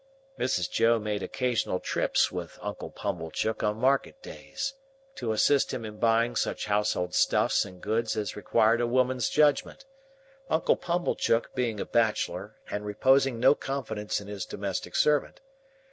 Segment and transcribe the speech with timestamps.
[0.39, 0.67] Mrs.
[0.67, 4.73] Joe made occasional trips with Uncle Pumblechook on market days,
[5.13, 9.85] to assist him in buying such household stuffs and goods as required a woman's judgment;
[10.49, 15.39] Uncle Pumblechook being a bachelor and reposing no confidences in his domestic servant.